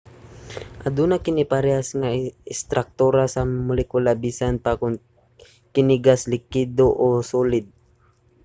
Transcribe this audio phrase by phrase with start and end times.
[0.87, 2.09] aduna kini parehas nga
[2.53, 4.93] istraktura sa molekula bisan pa kon
[5.73, 7.65] kini gas likido o solid